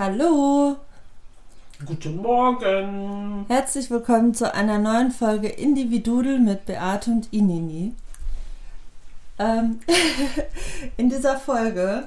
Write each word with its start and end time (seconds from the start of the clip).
Hallo, 0.00 0.76
Guten 1.84 2.18
Morgen. 2.18 3.46
herzlich 3.48 3.90
willkommen 3.90 4.32
zu 4.32 4.54
einer 4.54 4.78
neuen 4.78 5.10
Folge 5.10 5.48
Individudel 5.48 6.38
mit 6.38 6.66
Beate 6.66 7.10
und 7.10 7.32
Inini. 7.32 7.96
Ähm, 9.40 9.80
in 10.96 11.10
dieser 11.10 11.36
Folge 11.40 12.06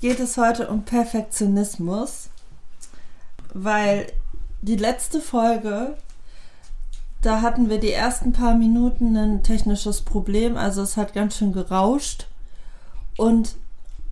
geht 0.00 0.20
es 0.20 0.38
heute 0.38 0.68
um 0.68 0.84
Perfektionismus, 0.84 2.30
weil 3.52 4.10
die 4.62 4.76
letzte 4.76 5.20
Folge, 5.20 5.98
da 7.20 7.42
hatten 7.42 7.68
wir 7.68 7.78
die 7.78 7.92
ersten 7.92 8.32
paar 8.32 8.54
Minuten 8.54 9.18
ein 9.18 9.42
technisches 9.42 10.00
Problem, 10.00 10.56
also 10.56 10.80
es 10.80 10.96
hat 10.96 11.12
ganz 11.12 11.36
schön 11.36 11.52
gerauscht 11.52 12.26
und 13.18 13.56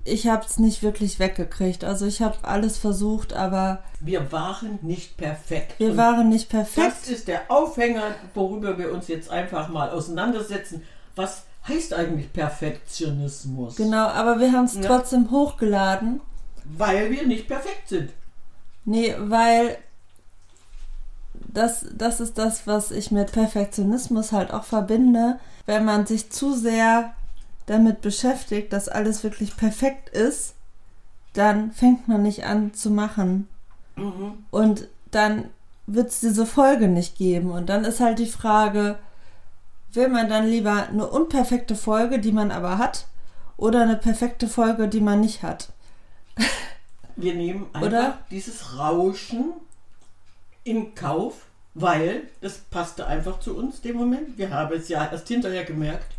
ich 0.05 0.27
habe 0.29 0.45
es 0.47 0.59
nicht 0.59 0.83
wirklich 0.83 1.19
weggekriegt. 1.19 1.85
Also 1.85 2.07
ich 2.07 2.23
habe 2.23 2.37
alles 2.43 2.79
versucht, 2.79 3.33
aber 3.35 3.83
Wir 4.01 4.33
waren 4.33 4.79
nicht 4.83 5.17
perfekt. 5.17 5.75
wir 5.79 5.97
waren 5.97 6.29
nicht 6.29 6.49
perfekt. 6.49 6.87
Das 7.03 7.09
ist 7.09 7.29
der 7.29 7.43
Aufhänger, 7.51 8.15
worüber 8.35 8.79
wir 8.79 8.93
uns 8.93 9.09
jetzt 9.09 9.31
einfach 9.31 9.69
mal 9.69 9.91
auseinandersetzen. 9.91 10.83
Was 11.17 11.43
heißt 11.69 11.93
eigentlich 11.95 12.33
Perfektionismus? 12.33 13.77
Genau, 13.77 14.07
aber 14.09 14.39
wir 14.41 14.53
haben 14.53 14.65
es 14.65 14.75
Ja. 14.77 14.83
trotzdem 14.83 15.31
hochgeladen. 15.31 16.21
Weil 16.65 17.11
wir 17.11 17.27
nicht 17.27 17.47
perfekt 17.49 17.89
sind. 17.89 18.11
Nee, 18.85 19.15
weil 19.19 19.77
das, 21.35 21.85
das 21.93 22.21
ist 22.21 22.39
das, 22.39 22.67
was 22.67 22.91
ich 22.91 23.11
mit 23.11 23.33
Perfektionismus 23.33 24.33
halt 24.33 24.53
auch 24.53 24.65
verbinde. 24.65 25.39
Wenn 25.67 25.85
man 25.85 26.07
sich 26.07 26.31
zu 26.31 26.55
sehr 26.55 27.13
damit 27.71 28.01
beschäftigt, 28.01 28.73
dass 28.73 28.89
alles 28.89 29.23
wirklich 29.23 29.57
perfekt 29.57 30.09
ist, 30.09 30.55
dann 31.35 31.71
fängt 31.71 32.09
man 32.09 32.23
nicht 32.23 32.45
an 32.45 32.75
zu 32.75 32.91
machen. 32.91 33.49
Mhm. 33.95 34.45
Und 34.51 34.89
dann 35.13 35.51
wird 35.87 36.09
es 36.09 36.19
diese 36.19 36.47
Folge 36.47 36.89
nicht 36.89 37.17
geben. 37.17 37.53
Und 37.53 37.69
dann 37.69 37.85
ist 37.85 38.01
halt 38.01 38.19
die 38.19 38.27
Frage, 38.27 38.99
will 39.93 40.09
man 40.09 40.29
dann 40.29 40.49
lieber 40.49 40.89
eine 40.89 41.07
unperfekte 41.07 41.77
Folge, 41.77 42.19
die 42.19 42.33
man 42.33 42.51
aber 42.51 42.79
hat, 42.79 43.07
oder 43.57 43.83
eine 43.83 43.97
perfekte 43.97 44.49
Folge, 44.49 44.89
die 44.89 45.01
man 45.01 45.21
nicht 45.21 45.45
hat? 45.45 45.69
Wir 47.15 47.35
nehmen 47.35 47.67
einfach 47.73 47.87
Oder? 47.87 48.19
dieses 48.33 48.79
Rauschen 48.79 49.53
in 50.65 50.97
Kauf, 50.97 51.47
weil 51.75 52.23
das 52.41 52.59
passte 52.59 53.07
einfach 53.07 53.39
zu 53.39 53.57
uns 53.57 53.81
dem 53.81 53.97
Moment. 53.97 54.39
Wir 54.39 54.51
haben 54.51 54.77
es 54.77 54.89
ja 54.89 55.09
erst 55.09 55.29
hinterher 55.29 55.65
gemerkt, 55.65 56.17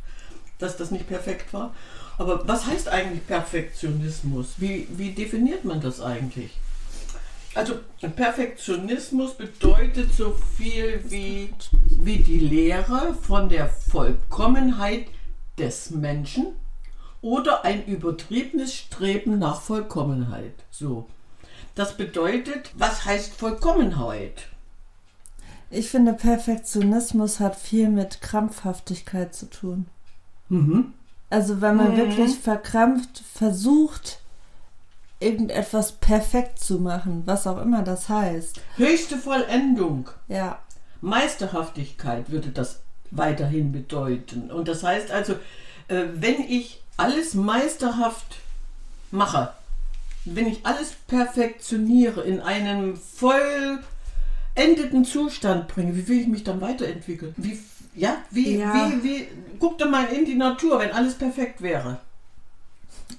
dass 0.61 0.77
das 0.77 0.91
nicht 0.91 1.07
perfekt 1.07 1.53
war. 1.53 1.73
Aber 2.17 2.47
was 2.47 2.67
heißt 2.67 2.87
eigentlich 2.87 3.25
Perfektionismus? 3.25 4.53
Wie, 4.57 4.87
wie 4.91 5.11
definiert 5.11 5.65
man 5.65 5.81
das 5.81 6.01
eigentlich? 6.01 6.51
Also 7.53 7.79
Perfektionismus 8.15 9.33
bedeutet 9.33 10.13
so 10.13 10.35
viel 10.57 11.03
wie, 11.09 11.53
wie 11.89 12.19
die 12.19 12.39
Lehre 12.39 13.13
von 13.13 13.49
der 13.49 13.67
Vollkommenheit 13.67 15.07
des 15.57 15.91
Menschen 15.91 16.53
oder 17.21 17.65
ein 17.65 17.85
übertriebenes 17.85 18.73
Streben 18.73 19.37
nach 19.37 19.61
Vollkommenheit. 19.61 20.53
So. 20.69 21.07
Das 21.75 21.97
bedeutet, 21.97 22.71
was 22.75 23.05
heißt 23.05 23.33
Vollkommenheit? 23.33 24.47
Ich 25.69 25.89
finde, 25.89 26.13
Perfektionismus 26.13 27.39
hat 27.39 27.55
viel 27.55 27.89
mit 27.89 28.21
Krampfhaftigkeit 28.21 29.33
zu 29.33 29.49
tun. 29.49 29.85
Mhm. 30.51 30.93
Also 31.29 31.61
wenn 31.61 31.77
man 31.77 31.93
Mhm. 31.93 31.97
wirklich 31.97 32.37
verkrampft 32.37 33.23
versucht, 33.33 34.19
irgendetwas 35.21 35.93
perfekt 35.93 36.59
zu 36.59 36.79
machen, 36.79 37.23
was 37.25 37.47
auch 37.47 37.61
immer 37.61 37.83
das 37.83 38.09
heißt. 38.09 38.59
Höchste 38.75 39.17
Vollendung, 39.17 40.09
Ja, 40.27 40.59
Meisterhaftigkeit 40.99 42.31
würde 42.31 42.49
das 42.49 42.81
weiterhin 43.11 43.71
bedeuten. 43.71 44.51
Und 44.51 44.67
das 44.67 44.83
heißt 44.83 45.11
also, 45.11 45.33
äh, 45.87 46.03
wenn 46.15 46.41
ich 46.41 46.81
alles 46.97 47.33
meisterhaft 47.33 48.39
mache, 49.11 49.53
wenn 50.25 50.47
ich 50.47 50.65
alles 50.65 50.93
perfektioniere, 51.07 52.21
in 52.21 52.41
einen 52.41 52.95
vollendeten 52.97 55.05
Zustand 55.05 55.67
bringe, 55.67 55.95
wie 55.95 56.07
will 56.07 56.19
ich 56.21 56.27
mich 56.27 56.43
dann 56.43 56.61
weiterentwickeln? 56.61 57.33
Wie, 57.37 57.59
ja, 57.95 58.17
wie, 58.31 58.57
Ja. 58.57 58.73
wie, 58.73 59.03
wie, 59.03 59.27
guck 59.59 59.77
doch 59.77 59.89
mal 59.89 60.05
in 60.05 60.25
die 60.25 60.35
Natur, 60.35 60.79
wenn 60.79 60.91
alles 60.91 61.15
perfekt 61.15 61.61
wäre. 61.61 61.99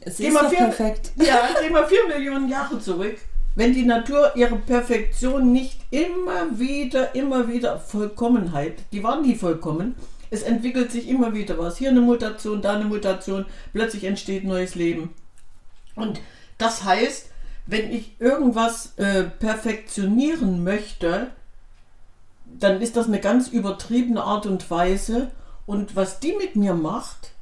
es 0.00 0.16
Geh 0.16 0.28
ist 0.28 0.34
mal 0.34 0.42
doch 0.44 0.50
vier- 0.50 0.58
perfekt. 0.58 1.12
Ja, 1.16 1.48
geh 1.60 1.70
mal 1.70 1.86
vier 1.86 2.06
Millionen 2.08 2.48
Jahre 2.48 2.78
zurück. 2.80 3.16
Wenn 3.54 3.74
die 3.74 3.84
Natur 3.84 4.32
ihre 4.34 4.56
Perfektion 4.56 5.52
nicht 5.52 5.78
immer 5.90 6.58
wieder, 6.58 7.14
immer 7.14 7.48
wieder, 7.48 7.78
Vollkommenheit, 7.78 8.78
die 8.92 9.02
waren 9.04 9.20
nie 9.22 9.34
vollkommen. 9.34 9.94
Es 10.30 10.42
entwickelt 10.42 10.90
sich 10.90 11.06
immer 11.08 11.34
wieder 11.34 11.58
was. 11.58 11.76
Hier 11.76 11.90
eine 11.90 12.00
Mutation, 12.00 12.62
da 12.62 12.76
eine 12.76 12.86
Mutation, 12.86 13.44
plötzlich 13.74 14.04
entsteht 14.04 14.44
neues 14.44 14.74
Leben. 14.74 15.10
Und 15.94 16.22
das 16.56 16.84
heißt, 16.84 17.28
wenn 17.66 17.92
ich 17.92 18.16
irgendwas 18.18 18.94
äh, 18.96 19.24
perfektionieren 19.24 20.64
möchte, 20.64 21.30
dann 22.62 22.80
ist 22.80 22.96
das 22.96 23.06
eine 23.06 23.20
ganz 23.20 23.48
übertriebene 23.48 24.22
Art 24.22 24.46
und 24.46 24.70
Weise. 24.70 25.30
Und 25.66 25.96
was 25.96 26.20
die 26.20 26.34
mit 26.34 26.56
mir 26.56 26.74
macht, 26.74 27.32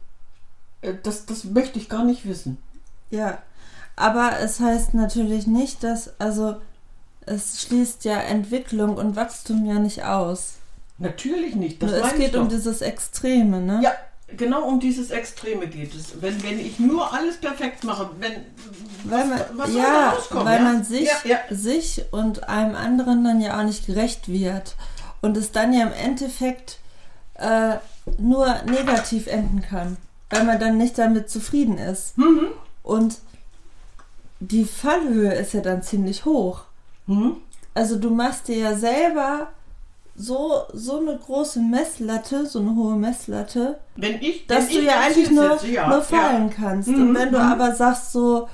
äh, 0.83 0.95
das, 1.03 1.27
das 1.27 1.45
möchte 1.45 1.79
ich 1.79 1.89
gar 1.89 2.05
nicht 2.05 2.27
wissen. 2.27 2.59
Ja, 3.11 3.39
aber 3.97 4.39
es 4.41 4.61
heißt 4.61 4.95
natürlich 4.95 5.47
nicht, 5.47 5.83
dass, 5.85 6.19
also 6.21 6.57
es 7.27 7.63
schließt 7.63 8.05
ja 8.05 8.19
Entwicklung 8.19 8.97
und 8.97 9.17
Wachstum 9.17 9.67
ja 9.67 9.79
nicht 9.79 10.05
aus. 10.05 10.55
Natürlich 10.99 11.55
nicht. 11.55 11.83
Das 11.83 11.91
Nur 11.91 12.05
es 12.05 12.15
geht 12.15 12.37
um 12.37 12.49
dieses 12.49 12.83
Extreme, 12.83 13.61
ne? 13.61 13.81
Ja, 13.83 13.93
genau 14.37 14.65
um 14.65 14.81
dieses 14.81 15.11
Extreme 15.11 15.67
geht 15.67 15.95
es. 15.95 16.21
Wenn, 16.21 16.43
wenn 16.43 16.61
ich 16.61 16.79
nur 16.79 17.13
alles 17.13 17.37
perfekt 17.39 17.85
mache, 17.85 18.11
wenn. 18.19 18.33
Weil 19.05 19.27
man, 19.27 19.41
was 19.55 19.71
soll 19.71 19.83
da 19.83 19.89
ja, 19.89 20.11
rauskommen, 20.11 20.45
weil 20.45 20.59
ja? 20.59 20.63
man 20.63 20.85
sich, 20.85 21.09
Ja, 21.09 21.17
ja. 21.25 21.39
sich 21.51 22.05
und 22.11 22.49
einem 22.49 22.75
anderen 22.75 23.25
dann 23.25 23.41
ja 23.41 23.59
auch 23.59 23.65
nicht 23.65 23.87
gerecht 23.87 24.29
wird. 24.29 24.77
Und 25.21 25.37
es 25.37 25.53
dann 25.53 25.73
ja 25.73 25.83
im 25.87 25.93
Endeffekt 25.93 26.79
äh, 27.35 27.77
nur 28.19 28.55
negativ 28.65 29.27
enden 29.27 29.63
kann. 29.63 29.97
Weil 30.31 30.45
man 30.45 30.61
dann 30.61 30.79
nicht 30.79 30.97
damit 30.99 31.29
zufrieden 31.29 31.79
ist. 31.79 32.17
Mhm. 32.17 32.49
Und 32.83 33.19
die 34.41 34.65
Fallhöhe 34.65 35.35
ist 35.35 35.53
ja 35.53 35.61
dann 35.61 35.83
ziemlich 35.83 36.25
hoch. 36.25 36.63
Mhm. 37.07 37.37
Also 37.75 37.97
du 37.99 38.11
machst 38.11 38.49
dir 38.49 38.57
ja 38.59 38.75
selber 38.75 39.49
so, 40.17 40.63
so 40.73 40.99
eine 40.99 41.17
große 41.19 41.61
Messlatte, 41.61 42.47
so 42.47 42.59
eine 42.61 42.75
hohe 42.75 42.97
Messlatte, 42.97 43.79
Wenn 43.97 44.21
ich. 44.21 44.47
dass 44.47 44.69
wenn 44.69 44.75
du 44.75 44.81
ich 44.81 44.87
ja 44.87 45.01
eigentlich 45.01 45.31
nur, 45.31 45.51
setze, 45.59 45.67
ja, 45.69 45.89
nur 45.89 45.99
ja. 45.99 46.03
fallen 46.03 46.51
kannst. 46.51 46.89
Mhm, 46.89 47.03
Und 47.03 47.15
wenn 47.15 47.33
du 47.33 47.39
mhm. 47.39 47.45
aber 47.45 47.75
sagst 47.75 48.13
so, 48.13 48.49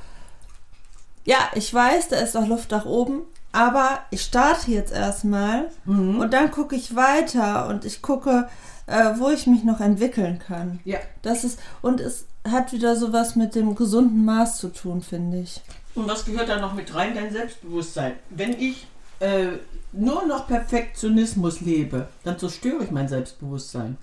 ja, 1.24 1.38
ich 1.54 1.72
weiß, 1.72 2.08
da 2.08 2.16
ist 2.16 2.34
noch 2.34 2.46
Luft 2.46 2.70
nach 2.70 2.86
oben, 2.86 3.22
aber 3.56 4.00
ich 4.10 4.22
starte 4.22 4.70
jetzt 4.70 4.92
erstmal 4.92 5.68
Mhm. 5.86 6.18
und 6.20 6.32
dann 6.34 6.50
gucke 6.50 6.76
ich 6.76 6.94
weiter 6.94 7.68
und 7.68 7.84
ich 7.84 8.02
gucke, 8.02 8.48
äh, 8.86 9.14
wo 9.16 9.30
ich 9.30 9.46
mich 9.46 9.64
noch 9.64 9.80
entwickeln 9.80 10.38
kann. 10.38 10.78
Ja. 10.84 10.98
Das 11.22 11.42
ist, 11.42 11.58
und 11.82 12.00
es 12.00 12.26
hat 12.48 12.72
wieder 12.72 12.94
sowas 12.96 13.34
mit 13.34 13.54
dem 13.54 13.74
gesunden 13.74 14.24
Maß 14.24 14.58
zu 14.58 14.68
tun, 14.68 15.00
finde 15.02 15.38
ich. 15.40 15.60
Und 15.94 16.06
was 16.08 16.24
gehört 16.24 16.48
da 16.48 16.60
noch 16.60 16.74
mit 16.74 16.94
rein? 16.94 17.14
Dein 17.14 17.32
Selbstbewusstsein. 17.32 18.12
Wenn 18.30 18.52
ich 18.60 18.86
äh, 19.20 19.46
nur 19.92 20.26
noch 20.26 20.46
Perfektionismus 20.46 21.62
lebe, 21.62 22.08
dann 22.24 22.38
zerstöre 22.38 22.84
ich 22.84 22.90
mein 22.90 23.08
Selbstbewusstsein. 23.08 23.96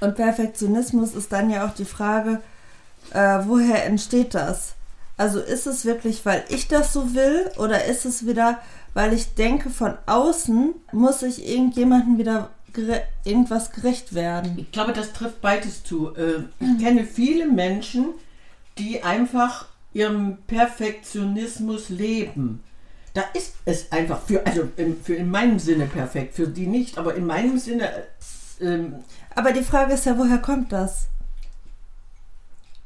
Und 0.00 0.16
Perfektionismus 0.16 1.14
ist 1.14 1.32
dann 1.32 1.48
ja 1.50 1.66
auch 1.66 1.74
die 1.74 1.84
Frage, 1.84 2.40
äh, 3.12 3.38
woher 3.46 3.86
entsteht 3.86 4.34
das? 4.34 4.74
Also 5.18 5.40
ist 5.40 5.66
es 5.66 5.84
wirklich, 5.84 6.24
weil 6.24 6.44
ich 6.48 6.68
das 6.68 6.92
so 6.92 7.14
will 7.14 7.50
oder 7.58 7.84
ist 7.84 8.06
es 8.06 8.26
wieder, 8.26 8.60
weil 8.94 9.12
ich 9.12 9.34
denke, 9.34 9.68
von 9.68 9.94
außen 10.06 10.74
muss 10.92 11.22
ich 11.22 11.46
irgendjemandem 11.46 12.18
wieder 12.18 12.50
gere 12.72 13.02
irgendwas 13.24 13.72
gerecht 13.72 14.14
werden? 14.14 14.54
Ich 14.56 14.70
glaube, 14.72 14.92
das 14.92 15.12
trifft 15.12 15.40
beides 15.40 15.82
zu. 15.84 16.14
Äh, 16.14 16.44
Ich 16.60 16.82
kenne 16.82 17.04
viele 17.04 17.46
Menschen, 17.46 18.14
die 18.78 19.02
einfach 19.02 19.66
ihrem 19.92 20.38
Perfektionismus 20.46 21.88
leben. 21.88 22.62
Da 23.14 23.24
ist 23.34 23.54
es 23.64 23.90
einfach 23.90 24.20
für, 24.20 24.46
also 24.46 24.68
in, 24.76 25.02
für 25.02 25.14
in 25.14 25.30
meinem 25.30 25.58
Sinne 25.58 25.86
perfekt, 25.86 26.34
für 26.34 26.46
die 26.46 26.66
nicht, 26.66 26.98
aber 26.98 27.14
in 27.16 27.26
meinem 27.26 27.58
Sinne, 27.58 27.90
äh, 27.90 28.64
ähm, 28.64 28.96
Aber 29.34 29.52
die 29.52 29.62
Frage 29.64 29.94
ist 29.94 30.06
ja, 30.06 30.16
woher 30.16 30.38
kommt 30.38 30.72
das? 30.72 31.08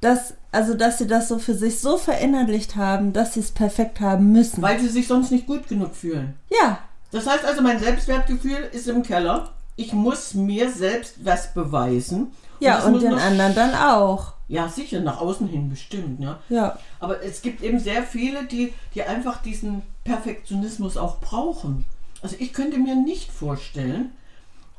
Das, 0.03 0.35
also, 0.51 0.75
dass 0.75 0.99
sie 0.99 1.07
das 1.07 1.29
so 1.29 1.39
für 1.39 1.55
sich 1.55 1.81
so 1.81 1.97
verinnerlicht 1.97 2.77
haben, 2.77 3.13
dass 3.15 3.35
sie 3.35 3.41
es 3.41 3.53
perfekt 3.53 4.01
haben 4.01 4.33
müssen. 4.33 4.61
weil 4.61 4.79
sie 4.79 4.89
sich 4.89 5.07
sonst 5.07 5.31
nicht 5.31 5.47
gut 5.47 5.67
genug 5.69 5.95
fühlen. 5.97 6.35
ja, 6.51 6.81
Das 7.13 7.27
heißt 7.27 7.45
also, 7.45 7.63
mein 7.63 7.79
Selbstwertgefühl 7.79 8.69
ist 8.73 8.89
im 8.89 9.03
Keller. 9.03 9.51
Ich 9.77 9.93
muss 9.95 10.35
mir 10.35 10.71
selbst 10.71 11.25
was 11.25 11.55
beweisen. 11.55 12.33
ja, 12.61 12.81
und 12.85 12.93
muss 12.93 13.03
den 13.03 13.15
anderen 13.15 13.55
dann 13.55 13.75
auch. 13.75 14.35
Ja, 14.49 14.69
sicher, 14.69 15.01
nach 15.01 15.21
außen 15.21 15.49
hin 15.49 15.71
bestimmt, 15.71 16.21
ja. 16.21 16.39
Ja. 16.51 16.79
Aber 17.01 17.23
es 17.23 17.41
gibt 17.41 17.63
eben 17.63 17.79
sehr 17.79 18.03
viele, 18.03 18.45
die, 18.45 18.75
die 18.95 19.03
einfach 19.05 19.41
diesen 19.41 19.83
Perfektionismus 20.05 20.97
auch 20.99 21.21
brauchen. 21.21 21.85
Also 22.23 22.37
ich 22.39 22.53
könnte 22.53 22.77
mir 22.79 22.97
nicht 22.97 23.31
vorstellen, 23.33 24.11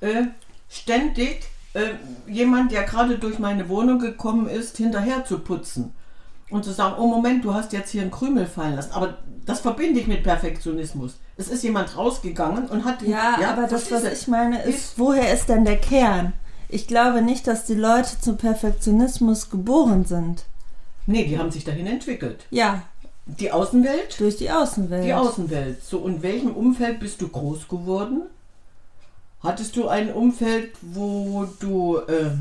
äh, 0.02 0.26
ständig 0.70 1.46
äh, 1.74 1.92
jemand, 2.28 2.72
der 2.72 2.84
gerade 2.84 3.18
durch 3.18 3.40
meine 3.40 3.68
Wohnung 3.70 4.00
gekommen 4.00 4.48
ist, 4.48 4.78
hinterher 4.78 5.26
zu 5.26 5.40
putzen. 5.40 5.94
Und 6.50 6.64
zu 6.64 6.72
sagen, 6.72 6.96
oh 7.00 7.08
Moment, 7.08 7.44
du 7.44 7.54
hast 7.54 7.74
jetzt 7.74 7.90
hier 7.90 8.04
einen 8.04 8.12
Krümel 8.12 8.46
fallen 8.46 8.76
lassen. 8.76 8.92
Aber 8.92 9.18
das 9.46 9.62
verbinde 9.62 10.00
ich 10.00 10.08
mit 10.08 10.24
Perfektionismus. 10.24 11.16
Es 11.36 11.48
ist 11.48 11.64
jemand 11.64 11.98
rausgegangen 11.98 12.68
und 12.68 12.86
hat... 12.86 13.02
Ja, 13.02 13.38
aber 13.50 13.68
das, 13.68 13.92
was 13.92 14.04
ich 14.04 14.28
meine, 14.28 14.62
ist, 14.62 15.00
woher 15.00 15.34
ist 15.34 15.50
denn 15.50 15.66
der 15.66 15.78
Kern? 15.78 16.34
Ich 16.70 16.88
glaube 16.88 17.22
nicht, 17.24 17.48
dass 17.48 17.66
die 17.66 17.74
Leute 17.74 18.20
zum 18.22 18.38
Perfektionismus 18.38 19.50
geboren 19.50 20.06
sind. 20.06 20.46
Nee, 21.08 21.26
die 21.26 21.40
haben 21.40 21.50
sich 21.52 21.64
dahin 21.64 21.88
entwickelt. 21.88 22.46
Ja, 22.52 22.84
Die 23.26 23.52
Außenwelt 23.52 24.20
durch 24.20 24.38
die 24.38 24.52
Außenwelt. 24.52 25.06
Die 25.06 25.14
Außenwelt. 25.14 25.84
So, 25.84 26.06
in 26.08 26.22
welchem 26.22 26.52
Umfeld 26.52 27.00
bist 27.00 27.22
du 27.22 27.30
groß 27.30 27.68
geworden? 27.68 28.24
Hattest 29.44 29.76
du 29.76 29.88
ein 29.88 30.12
Umfeld, 30.14 30.72
wo 30.82 31.46
du 31.60 31.98
äh, 31.98 32.32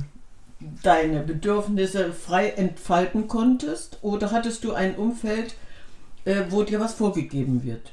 deine 0.82 1.20
Bedürfnisse 1.20 2.12
frei 2.12 2.50
entfalten 2.50 3.26
konntest? 3.28 3.98
Oder 4.02 4.30
hattest 4.30 4.62
du 4.64 4.72
ein 4.72 4.94
Umfeld, 4.94 5.54
äh, 6.24 6.42
wo 6.50 6.62
dir 6.62 6.78
was 6.80 6.94
vorgegeben 6.94 7.64
wird? 7.64 7.92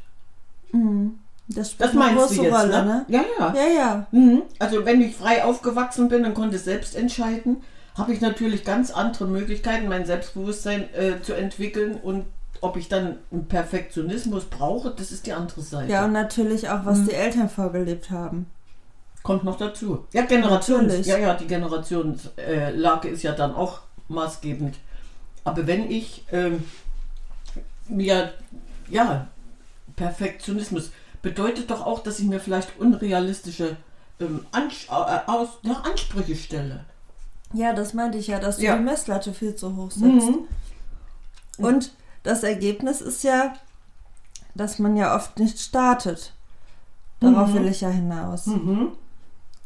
Mhm. 0.72 1.20
Das 1.48 1.76
Das 1.78 1.94
meinst 1.94 2.38
du 2.38 2.44
jetzt, 2.44 2.54
Rolle, 2.54 2.86
ne? 2.86 2.86
ne? 2.86 3.06
Ja, 3.08 3.24
ja. 3.40 3.54
Ja, 3.56 3.68
ja. 3.76 4.08
Mhm. 4.12 4.44
Also 4.60 4.86
wenn 4.86 5.02
ich 5.02 5.16
frei 5.16 5.44
aufgewachsen 5.44 6.08
bin 6.08 6.24
und 6.26 6.36
konnte 6.36 6.60
selbst 6.60 6.96
entscheiden, 6.96 7.58
habe 7.98 8.14
ich 8.14 8.22
natürlich 8.22 8.64
ganz 8.64 8.92
andere 8.92 9.26
Möglichkeiten, 9.26 9.88
mein 9.90 10.06
Selbstbewusstsein 10.06 10.94
äh, 10.94 11.22
zu 11.24 11.34
entwickeln 11.34 11.96
und 11.96 12.26
ob 12.62 12.78
ich 12.78 12.88
dann 12.88 13.18
einen 13.32 13.48
Perfektionismus 13.48 14.46
brauche, 14.46 14.92
das 14.92 15.12
ist 15.12 15.26
die 15.26 15.34
andere 15.34 15.62
Seite. 15.62 15.92
Ja, 15.92 16.06
und 16.06 16.12
natürlich 16.14 16.70
auch, 16.70 16.82
Mhm. 16.82 16.86
was 16.86 17.04
die 17.06 17.14
Eltern 17.14 17.50
vorgelebt 17.50 18.12
haben. 18.12 18.46
Kommt 19.24 19.44
noch 19.44 19.57
dazu. 19.57 20.06
Ja, 20.13 20.24
Generations. 20.25 21.06
Ja, 21.06 21.18
ja, 21.18 21.33
die 21.33 21.48
Generationslage 21.48 23.07
ist 23.10 23.24
ja 23.24 23.33
dann 23.33 23.54
auch 23.54 23.81
maßgebend. 24.07 24.77
Aber 25.44 25.68
wenn 25.68 25.89
ich 25.92 26.24
ähm, 26.31 26.63
mir, 27.88 28.33
ja, 28.89 29.27
Perfektionismus 29.95 30.92
bedeutet 31.21 31.69
doch 31.69 31.86
auch, 31.86 32.00
dass 32.01 32.19
ich 32.19 32.25
mir 32.25 32.39
vielleicht 32.39 32.80
unrealistische 32.80 33.75
ähm, 34.19 34.45
Ans 34.51 34.86
äh, 34.89 34.92
aus, 35.30 35.50
ja, 35.63 35.74
Ansprüche 35.89 36.36
stelle. 36.36 36.86
Ja, 37.54 37.74
das 37.74 37.94
meinte 37.94 38.18
ich 38.18 38.27
ja, 38.27 38.39
dass 38.39 38.57
du 38.57 38.63
Ja. 38.63 38.77
die 38.77 38.83
Messlatte 38.83 39.33
viel 39.33 39.56
zu 39.56 39.75
hoch 39.75 39.92
setzt. 39.92 40.04
Mhm. 40.30 40.48
Und 41.57 41.92
das 42.24 42.44
Ergebnis 42.44 43.01
ist 43.01 43.24
ja, 43.24 43.54
dass 44.56 44.80
man 44.80 44.95
ja 44.95 45.15
oft 45.15 45.38
nicht 45.39 45.60
startet. 45.60 46.33
Darauf 47.19 47.50
Mhm. 47.50 47.54
will 47.56 47.68
ich 47.68 47.81
ja 47.81 47.89
hinaus. 47.89 48.45
Mhm. 48.45 48.92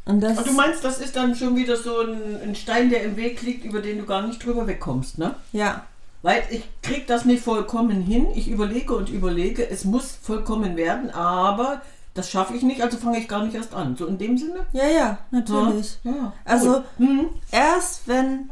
Und 0.05 0.21
das 0.21 0.38
Und 0.38 0.47
du 0.47 0.53
meinst, 0.53 0.83
das 0.83 1.00
ist 1.00 1.15
dann 1.15 1.35
schon 1.35 1.55
wieder 1.55 1.77
so 1.77 2.01
ein, 2.01 2.41
ein 2.41 2.55
Stein, 2.55 2.89
der 2.89 3.03
im 3.03 3.15
Weg 3.15 3.41
liegt, 3.41 3.63
über 3.63 3.79
den 3.79 4.00
du 4.00 4.05
gar 4.05 4.25
nicht 4.27 4.44
drüber 4.44 4.67
wegkommst, 4.67 5.17
ne? 5.17 5.35
ja, 5.53 5.85
Weil 6.21 6.44
ich 6.50 6.63
krieg 6.81 7.07
das 7.07 7.23
nicht 7.25 7.44
vollkommen 7.44 8.01
hin. 8.01 8.27
Ich 8.35 8.50
überlege 8.50 8.95
und 8.95 9.09
überlege, 9.09 9.69
es 9.69 9.85
muss 9.85 10.17
vollkommen 10.21 10.75
werden, 10.75 11.09
aber 11.11 11.81
das 12.13 12.29
schaffe 12.29 12.53
ich 12.55 12.63
nicht, 12.63 12.81
also 12.81 12.97
fange 12.97 13.19
ich 13.19 13.27
gar 13.27 13.44
nicht 13.44 13.55
erst 13.55 13.73
an. 13.73 13.95
So 13.95 14.05
in 14.05 14.17
dem 14.17 14.38
Sinne? 14.38 14.65
ja, 14.73 14.88
ja, 14.88 15.17
natürlich. 15.31 16.00
Ja. 16.03 16.11
ja. 16.11 16.33
Also. 16.44 16.83
Mhm. 16.97 17.29
erst 17.51 18.07
wenn 18.07 18.49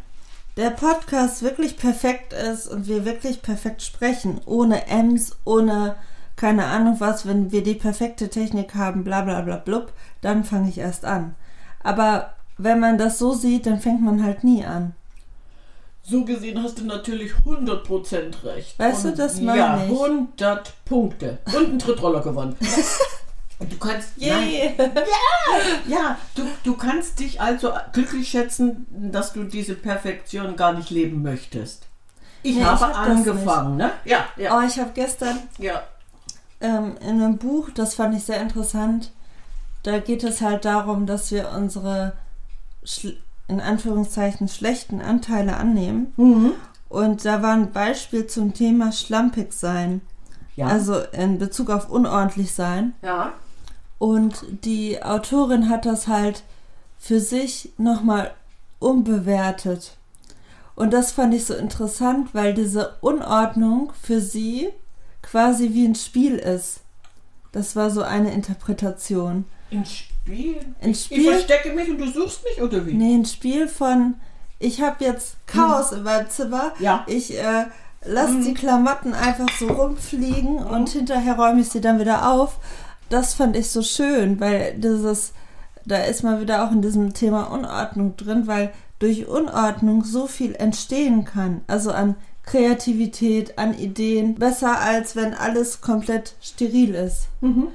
der 0.57 0.71
Podcast 0.71 1.43
wirklich 1.43 1.77
perfekt 1.77 2.33
ist 2.33 2.67
und 2.67 2.87
wir 2.87 3.05
wirklich 3.05 3.41
perfekt 3.41 3.81
sprechen, 3.81 4.41
ohne 4.45 4.87
M's, 4.87 5.37
ohne 5.45 5.95
keine 6.35 6.65
Ahnung 6.65 6.99
was, 6.99 7.25
wenn 7.25 7.51
wir 7.51 7.63
die 7.63 7.75
perfekte 7.75 8.29
Technik 8.29 8.75
haben, 8.75 9.03
bla 9.03 9.21
bla 9.21 9.41
bla 9.41 9.57
blub, 9.57 9.93
dann 10.21 10.43
fange 10.43 10.69
ich 10.69 10.79
erst 10.79 11.05
an. 11.05 11.35
Aber 11.83 12.33
wenn 12.57 12.79
man 12.79 12.97
das 12.97 13.17
so 13.19 13.33
sieht, 13.33 13.65
dann 13.65 13.79
fängt 13.79 14.01
man 14.01 14.23
halt 14.23 14.43
nie 14.43 14.65
an. 14.65 14.93
So 16.03 16.25
gesehen 16.25 16.61
hast 16.63 16.79
du 16.79 16.85
natürlich 16.85 17.31
100% 17.45 18.43
recht. 18.43 18.77
Weißt 18.79 19.05
du, 19.05 19.09
Und 19.09 19.19
das 19.19 19.39
meine 19.39 19.59
Ja, 19.59 19.77
ich. 19.85 19.91
100 19.91 20.73
Punkte. 20.85 21.37
Und 21.45 21.55
einen 21.69 21.79
Trittroller 21.79 22.21
gewonnen. 22.21 22.55
Du 23.69 23.77
kannst. 23.77 24.17
Nein, 24.17 24.73
ja, 25.87 26.17
du, 26.33 26.41
du 26.63 26.75
kannst 26.75 27.19
dich 27.19 27.39
also 27.39 27.71
glücklich 27.93 28.27
schätzen, 28.29 28.87
dass 28.89 29.33
du 29.33 29.43
diese 29.43 29.75
Perfektion 29.75 30.55
gar 30.55 30.73
nicht 30.73 30.89
leben 30.89 31.21
möchtest. 31.21 31.85
Ich 32.41 32.55
Nee, 32.55 32.61
ich 32.61 32.65
habe 32.67 32.81
hab 32.81 32.89
das 32.89 32.97
angefangen, 32.97 33.77
ne? 33.77 33.91
Ja, 34.03 34.25
ja, 34.35 34.57
Oh, 34.57 34.65
ich 34.65 34.79
habe 34.79 34.89
gestern 34.95 35.37
ja. 35.59 35.83
ähm, 36.59 36.97
in 37.01 37.21
einem 37.21 37.37
Buch, 37.37 37.69
das 37.69 37.93
fand 37.93 38.15
ich 38.17 38.23
sehr 38.23 38.41
interessant, 38.41 39.11
da 39.83 39.99
geht 39.99 40.23
es 40.23 40.41
halt 40.41 40.65
darum, 40.65 41.05
dass 41.05 41.31
wir 41.31 41.49
unsere 41.55 42.13
in 43.47 43.59
Anführungszeichen 43.59 44.47
schlechten 44.47 45.01
Anteile 45.01 45.57
annehmen. 45.57 46.13
Mhm. 46.17 46.53
Und 46.89 47.25
da 47.25 47.41
war 47.41 47.53
ein 47.53 47.71
Beispiel 47.71 48.27
zum 48.27 48.53
Thema 48.53 48.91
schlampig 48.91 49.53
sein, 49.53 50.01
Ja. 50.55 50.67
also 50.67 50.99
in 51.13 51.37
Bezug 51.37 51.69
auf 51.69 51.89
unordentlich 51.89 52.53
sein. 52.53 52.93
ja. 53.01 53.33
Und 53.99 54.43
die 54.65 55.03
Autorin 55.03 55.69
hat 55.69 55.85
das 55.85 56.07
halt 56.07 56.41
für 56.97 57.19
sich 57.19 57.71
nochmal 57.77 58.31
umbewertet. 58.79 59.95
Und 60.75 60.91
das 60.91 61.11
fand 61.11 61.35
ich 61.35 61.45
so 61.45 61.53
interessant, 61.53 62.33
weil 62.33 62.55
diese 62.55 62.95
Unordnung 63.01 63.93
für 64.01 64.19
sie 64.19 64.69
quasi 65.21 65.73
wie 65.73 65.85
ein 65.85 65.93
Spiel 65.93 66.35
ist. 66.37 66.79
Das 67.51 67.75
war 67.75 67.91
so 67.91 68.01
eine 68.01 68.31
Interpretation. 68.33 69.45
Ein 69.71 69.85
Spiel. 69.85 70.57
Ich 70.81 71.05
Spiel, 71.05 71.31
verstecke 71.31 71.73
mich 71.73 71.89
und 71.89 71.97
du 71.97 72.07
suchst 72.11 72.43
mich, 72.43 72.61
oder 72.61 72.85
wie? 72.85 72.93
nee, 72.93 73.15
ein 73.15 73.25
Spiel 73.25 73.67
von, 73.67 74.15
ich 74.59 74.81
habe 74.81 75.03
jetzt 75.03 75.35
Chaos 75.47 75.91
in 75.91 76.03
meinem 76.03 76.29
Zimmer. 76.29 76.73
Ja. 76.79 77.03
Ich 77.07 77.37
äh, 77.37 77.65
lasse 78.05 78.33
Mhm. 78.33 78.43
die 78.45 78.53
Klamotten 78.53 79.13
einfach 79.13 79.47
so 79.59 79.67
rumfliegen 79.67 80.57
und 80.57 80.89
hinterher 80.89 81.35
räume 81.35 81.61
ich 81.61 81.69
sie 81.69 81.81
dann 81.81 81.99
wieder 81.99 82.31
auf. 82.31 82.57
Das 83.09 83.33
fand 83.33 83.55
ich 83.55 83.69
so 83.69 83.81
schön, 83.81 84.39
weil 84.39 84.75
dieses, 84.77 85.33
da 85.85 85.97
ist 85.97 86.23
man 86.23 86.39
wieder 86.41 86.65
auch 86.65 86.71
in 86.71 86.81
diesem 86.81 87.13
Thema 87.13 87.43
Unordnung 87.51 88.15
drin, 88.17 88.47
weil 88.47 88.71
durch 88.99 89.27
Unordnung 89.27 90.03
so 90.03 90.27
viel 90.27 90.53
entstehen 90.55 91.25
kann. 91.25 91.61
Also 91.67 91.91
an 91.91 92.15
Kreativität, 92.43 93.57
an 93.57 93.73
Ideen. 93.77 94.35
Besser 94.35 94.79
als 94.79 95.15
wenn 95.15 95.33
alles 95.33 95.81
komplett 95.81 96.35
steril 96.41 96.93
ist. 96.95 97.27
Mhm. 97.41 97.67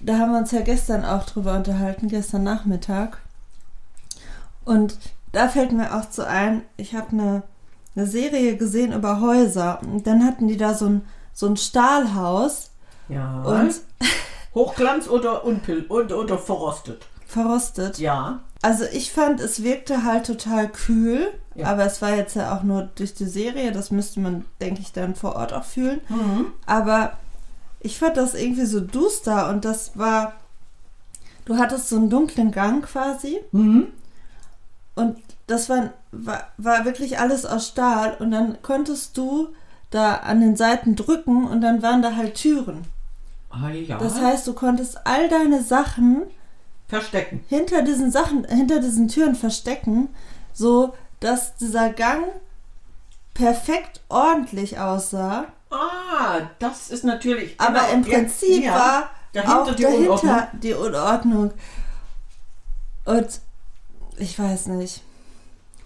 Da 0.00 0.18
haben 0.18 0.32
wir 0.32 0.38
uns 0.38 0.50
ja 0.52 0.60
gestern 0.60 1.04
auch 1.04 1.24
drüber 1.24 1.54
unterhalten, 1.54 2.08
gestern 2.08 2.42
Nachmittag. 2.44 3.18
Und 4.64 4.98
da 5.32 5.48
fällt 5.48 5.72
mir 5.72 5.96
auch 5.96 6.08
zu 6.10 6.26
ein, 6.26 6.62
ich 6.76 6.94
habe 6.94 7.10
eine, 7.12 7.42
eine 7.94 8.06
Serie 8.06 8.56
gesehen 8.56 8.92
über 8.92 9.20
Häuser. 9.20 9.80
Und 9.82 10.06
dann 10.06 10.24
hatten 10.24 10.48
die 10.48 10.56
da 10.56 10.74
so 10.74 10.86
ein, 10.86 11.02
so 11.32 11.46
ein 11.46 11.56
Stahlhaus 11.56 12.70
Ja. 13.08 13.42
und 13.42 13.74
Hochglanz 14.54 15.08
oder 15.08 15.44
unpil 15.44 15.84
oder, 15.88 16.18
oder 16.18 16.38
verrostet? 16.38 17.06
verrostet. 17.28 17.98
Ja. 17.98 18.38
Also 18.62 18.84
ich 18.84 19.12
fand, 19.12 19.40
es 19.40 19.62
wirkte 19.64 20.04
halt 20.04 20.26
total 20.26 20.68
kühl, 20.68 21.32
Ja. 21.56 21.66
aber 21.66 21.84
es 21.84 22.00
war 22.00 22.14
jetzt 22.14 22.36
ja 22.36 22.56
auch 22.56 22.62
nur 22.62 22.88
durch 22.94 23.14
die 23.14 23.26
Serie, 23.26 23.72
das 23.72 23.90
müsste 23.90 24.20
man, 24.20 24.44
denke 24.60 24.80
ich, 24.80 24.92
dann 24.92 25.14
vor 25.16 25.34
Ort 25.36 25.52
auch 25.52 25.64
fühlen. 25.64 26.00
Mhm. 26.08 26.46
Aber 26.66 27.12
ich 27.86 27.98
fand 27.98 28.16
das 28.16 28.34
irgendwie 28.34 28.66
so 28.66 28.80
duster 28.80 29.48
und 29.48 29.64
das 29.64 29.92
war, 29.96 30.34
du 31.44 31.56
hattest 31.56 31.88
so 31.88 31.96
einen 31.96 32.10
dunklen 32.10 32.50
Gang 32.50 32.84
quasi 32.84 33.38
Mhm. 33.52 33.88
und 34.94 35.16
das 35.46 35.68
war, 35.68 35.90
war, 36.10 36.48
war 36.58 36.84
wirklich 36.84 37.18
alles 37.18 37.46
aus 37.46 37.68
Stahl 37.68 38.16
und 38.18 38.32
dann 38.32 38.60
konntest 38.62 39.16
du 39.16 39.48
da 39.90 40.14
an 40.16 40.40
den 40.40 40.56
Seiten 40.56 40.96
drücken 40.96 41.46
und 41.46 41.60
dann 41.60 41.80
waren 41.82 42.02
da 42.02 42.16
halt 42.16 42.34
Türen. 42.34 42.84
Ah, 43.50 43.70
ja. 43.70 43.96
Das 43.98 44.20
heißt, 44.20 44.46
du 44.46 44.52
konntest 44.54 45.06
all 45.06 45.28
deine 45.28 45.62
Sachen 45.62 46.22
Verstecken. 46.88 47.44
hinter 47.48 47.82
diesen 47.82 48.10
Sachen, 48.10 48.44
hinter 48.44 48.80
diesen 48.80 49.06
Türen 49.08 49.36
verstecken, 49.36 50.08
so 50.52 50.94
dass 51.20 51.54
dieser 51.56 51.90
Gang 51.90 52.24
perfekt 53.34 54.00
ordentlich 54.08 54.78
aussah. 54.78 55.46
Ah, 55.70 56.40
das 56.58 56.90
ist 56.90 57.04
natürlich. 57.04 57.54
Aber 57.58 57.80
genau, 57.80 57.92
im 57.92 58.02
Prinzip 58.02 58.64
ja. 58.64 58.74
war 58.74 59.10
Dahinter 59.32 59.62
auch 59.62 59.74
die 59.74 59.82
dahinter 59.82 60.10
Unordnung. 60.12 60.60
die 60.62 60.72
Unordnung. 60.74 61.52
Und 63.04 63.40
ich 64.18 64.38
weiß 64.38 64.66
nicht. 64.68 65.02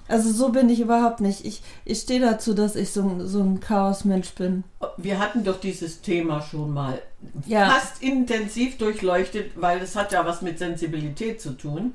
Also 0.08 0.32
so 0.32 0.49
bin 0.49 0.68
ich 0.68 0.80
überhaupt 0.80 1.20
nicht. 1.20 1.44
Ich, 1.44 1.62
ich 1.84 2.00
stehe 2.00 2.20
dazu, 2.20 2.52
dass 2.52 2.75
ich 2.75 2.92
so, 2.92 3.02
ein- 3.02 3.26
so 3.28 3.40
ein 3.40 3.60
Chaosmensch 3.60 4.30
bin. 4.34 4.64
Wir 4.96 5.18
hatten 5.20 5.44
doch 5.44 5.60
dieses 5.60 6.00
Thema 6.02 6.42
schon 6.42 6.72
mal 6.72 7.00
Ja. 7.46 7.70
fast 7.70 8.02
intensiv 8.02 8.76
durchleuchtet, 8.78 9.52
weil 9.60 9.80
es 9.80 9.94
hat 9.94 10.10
ja 10.12 10.26
was 10.26 10.42
mit 10.42 10.58
Sensibilität 10.58 11.40
zu 11.40 11.50
tun. 11.50 11.94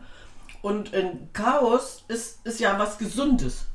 Und 0.62 0.94
ein 0.94 1.30
Chaos 1.34 2.04
ist, 2.08 2.40
ist 2.46 2.60
ja 2.62 2.80
was 2.80 2.98
Gesundes. 2.98 3.66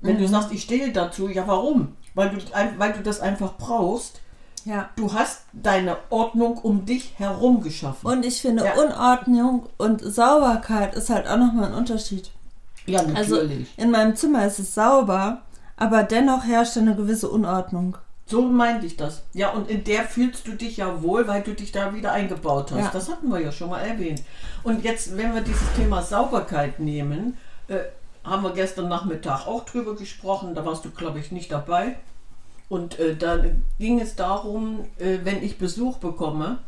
Wenn 0.00 0.18
du 0.18 0.26
sagst, 0.26 0.50
ich 0.52 0.62
stehe 0.62 0.90
dazu, 0.92 1.28
ja 1.28 1.46
warum? 1.46 1.96
Weil 2.16 2.30
du, 2.30 2.38
weil 2.78 2.92
du 2.94 3.02
das 3.02 3.20
einfach 3.20 3.52
brauchst. 3.58 4.20
Ja. 4.64 4.88
Du 4.96 5.12
hast 5.12 5.42
deine 5.52 5.96
Ordnung 6.10 6.58
um 6.58 6.84
dich 6.86 7.12
herum 7.18 7.62
geschaffen. 7.62 8.04
Und 8.04 8.26
ich 8.26 8.40
finde, 8.40 8.64
Ja. 8.64 8.74
Unordnung 8.74 9.66
und 9.76 10.00
Sauberkeit 10.02 10.94
ist 10.96 11.08
halt 11.08 11.28
auch 11.28 11.36
nochmal 11.36 11.66
ein 11.66 11.74
Unterschied. 11.74 12.30
ja, 12.86 12.98
Also 13.14 13.36
natürlich. 13.36 13.72
in 13.78 13.92
meinem 13.92 14.16
Zimmer 14.16 14.44
ist 14.46 14.58
es 14.58 14.74
sauber, 14.74 15.42
aber 15.76 16.02
dennoch 16.02 16.44
herrscht 16.44 16.76
eine 16.78 16.96
gewisse 16.96 17.28
Unordnung. 17.28 17.96
so 18.28 18.42
meinte 18.42 18.86
ich 18.86 18.96
das. 18.96 19.22
Ja, 19.34 19.50
und 19.50 19.70
in 19.70 19.84
der 19.84 20.02
fühlst 20.02 20.48
du 20.48 20.52
dich 20.54 20.78
ja 20.78 21.00
wohl, 21.00 21.28
weil 21.28 21.42
du 21.42 21.54
dich 21.54 21.70
da 21.70 21.94
wieder 21.94 22.10
eingebaut 22.12 22.72
hast. 22.72 22.78
Ja. 22.80 22.90
Das 22.92 23.08
hatten 23.08 23.28
wir 23.30 23.38
ja 23.40 23.52
schon 23.52 23.70
mal 23.70 23.80
erwähnt. 23.82 24.22
Und 24.64 24.82
jetzt, 24.82 25.16
wenn 25.16 25.32
wir 25.32 25.42
dieses 25.42 25.72
Thema 25.76 26.02
Sauberkeit 26.02 26.80
nehmen, 26.80 27.36
haben 28.26 28.42
wir 28.42 28.52
gestern 28.52 28.88
Nachmittag 28.88 29.46
auch 29.46 29.64
drüber 29.64 29.94
gesprochen. 29.94 30.54
Da 30.54 30.64
warst 30.66 30.84
du, 30.84 30.90
glaube 30.90 31.18
ich, 31.18 31.32
nicht 31.32 31.50
dabei. 31.52 31.96
Und 32.68 32.98
äh, 32.98 33.16
da 33.16 33.38
ging 33.78 34.00
es 34.00 34.16
darum, 34.16 34.86
äh, 34.98 35.18
wenn 35.24 35.42
ich 35.42 35.58
Besuch 35.58 35.98
bekomme, 35.98 36.58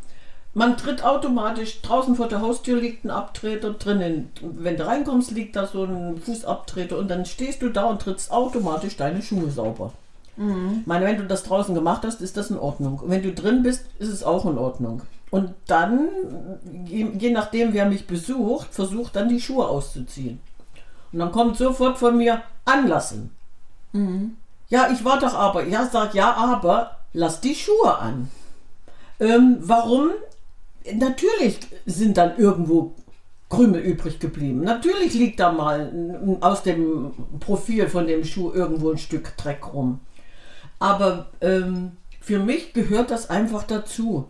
man 0.54 0.76
tritt 0.76 1.04
automatisch, 1.04 1.82
draußen 1.82 2.16
vor 2.16 2.28
der 2.28 2.40
Haustür 2.40 2.80
liegt 2.80 3.04
ein 3.04 3.10
Abtreter, 3.10 3.72
drinnen, 3.72 4.30
wenn 4.40 4.76
du 4.76 4.86
reinkommst, 4.86 5.30
liegt 5.32 5.56
da 5.56 5.66
so 5.66 5.84
ein 5.84 6.18
Fußabtreter 6.18 6.96
und 6.98 7.08
dann 7.08 7.26
stehst 7.26 7.62
du 7.62 7.68
da 7.68 7.84
und 7.84 8.00
trittst 8.00 8.32
automatisch 8.32 8.96
deine 8.96 9.22
Schuhe 9.22 9.50
sauber. 9.50 9.92
Ich 10.80 10.86
meine, 10.86 11.04
wenn 11.04 11.18
du 11.18 11.26
das 11.26 11.42
draußen 11.42 11.74
gemacht 11.74 12.02
hast, 12.04 12.20
ist 12.20 12.36
das 12.36 12.50
in 12.50 12.58
Ordnung. 12.58 13.00
Und 13.00 13.10
wenn 13.10 13.22
du 13.22 13.32
drin 13.32 13.62
bist, 13.62 13.86
ist 13.98 14.08
es 14.08 14.22
auch 14.22 14.46
in 14.46 14.56
Ordnung. 14.56 15.02
Und 15.30 15.52
dann, 15.66 16.08
je, 16.86 17.06
je 17.18 17.30
nachdem, 17.30 17.74
wer 17.74 17.86
mich 17.86 18.06
besucht, 18.06 18.68
versucht 18.72 19.16
dann 19.16 19.28
die 19.28 19.40
Schuhe 19.40 19.68
auszuziehen. 19.68 20.40
Und 21.12 21.18
dann 21.18 21.32
kommt 21.32 21.56
sofort 21.56 21.98
von 21.98 22.16
mir 22.16 22.42
anlassen. 22.64 23.30
Ja, 24.68 24.90
ich 24.92 25.04
war 25.04 25.18
doch 25.18 25.34
aber. 25.34 25.64
Ja, 25.66 25.88
sag 25.90 26.14
ja, 26.14 26.34
aber 26.34 26.98
lass 27.12 27.40
die 27.40 27.54
Schuhe 27.54 27.96
an. 27.98 28.30
Ähm, 29.20 29.58
warum? 29.60 30.10
Natürlich 30.92 31.58
sind 31.86 32.16
dann 32.16 32.38
irgendwo 32.38 32.94
Krümel 33.48 33.80
übrig 33.80 34.20
geblieben. 34.20 34.60
Natürlich 34.60 35.14
liegt 35.14 35.40
da 35.40 35.52
mal 35.52 36.38
aus 36.40 36.62
dem 36.62 37.12
Profil 37.40 37.88
von 37.88 38.06
dem 38.06 38.24
Schuh 38.24 38.52
irgendwo 38.52 38.90
ein 38.90 38.98
Stück 38.98 39.36
Dreck 39.36 39.72
rum. 39.72 40.00
Aber 40.78 41.26
ähm, 41.40 41.92
für 42.20 42.38
mich 42.38 42.72
gehört 42.74 43.10
das 43.10 43.30
einfach 43.30 43.64
dazu. 43.64 44.28